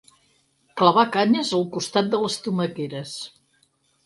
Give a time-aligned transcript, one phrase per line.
[0.81, 3.15] Clavar canyes al costat de les tomaqueres.